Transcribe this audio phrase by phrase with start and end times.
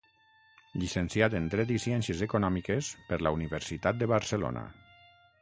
[0.83, 4.67] Llicenciat en Dret i Ciències Econòmiques per la Universitat de Barcelona.